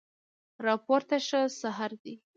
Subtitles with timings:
[0.65, 2.13] راپورته شه سحر دی